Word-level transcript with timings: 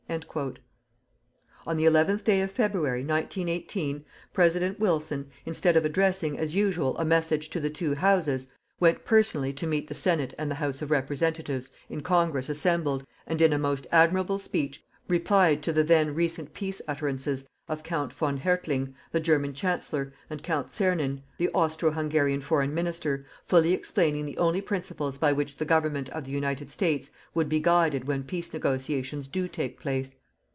'_"On 1.65 1.77
the 1.77 1.85
eleventh 1.85 2.25
day 2.25 2.41
of 2.41 2.51
February, 2.51 2.99
1918, 2.99 4.03
President 4.33 4.77
Wilson, 4.77 5.29
instead 5.45 5.77
of 5.77 5.85
addressing 5.85 6.37
as 6.37 6.53
usual 6.53 6.97
a 6.97 7.05
message 7.05 7.49
to 7.49 7.61
the 7.61 7.69
two 7.69 7.95
Houses, 7.95 8.47
went 8.77 9.05
personally 9.05 9.53
to 9.53 9.65
meet 9.65 9.87
the 9.87 9.93
Senate 9.93 10.33
and 10.37 10.51
the 10.51 10.55
House 10.55 10.81
of 10.81 10.91
Representatives, 10.91 11.71
in 11.89 12.01
Congress 12.01 12.49
assembled, 12.49 13.05
and, 13.25 13.41
in 13.41 13.53
a 13.53 13.57
most 13.57 13.87
admirable 13.89 14.37
speech, 14.37 14.83
replied 15.07 15.63
to 15.63 15.71
the 15.71 15.83
then 15.83 16.13
recent 16.13 16.53
peace 16.53 16.81
utterances 16.89 17.47
of 17.67 17.83
Count 17.83 18.11
von 18.11 18.37
Hertling, 18.39 18.93
the 19.11 19.19
German 19.19 19.53
Chancellor, 19.53 20.11
and 20.29 20.43
Count 20.43 20.67
Czernin, 20.69 21.21
the 21.37 21.47
Austro 21.49 21.91
Hungarian 21.91 22.41
Foreign 22.41 22.73
Minister, 22.73 23.25
fully 23.43 23.71
explaining 23.71 24.25
the 24.25 24.37
only 24.37 24.59
principles 24.61 25.17
by 25.17 25.31
which 25.31 25.55
the 25.55 25.63
Government 25.65 26.09
of 26.09 26.25
the 26.25 26.31
United 26.31 26.69
States 26.69 27.11
would 27.33 27.47
be 27.47 27.61
guided 27.61 28.05
when 28.07 28.23
peace 28.23 28.51
negotiations 28.51 29.27
do 29.27 29.47
take 29.47 29.79
place. 29.79 30.15